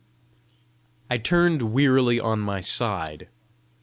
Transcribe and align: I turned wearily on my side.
I 1.11 1.19
turned 1.19 1.61
wearily 1.61 2.19
on 2.19 2.39
my 2.39 2.59
side. 2.59 3.27